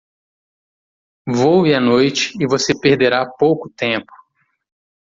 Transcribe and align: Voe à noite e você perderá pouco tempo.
Voe 1.27 1.75
à 1.75 1.79
noite 1.79 2.33
e 2.39 2.47
você 2.47 2.73
perderá 2.73 3.23
pouco 3.37 3.69
tempo. 3.69 4.11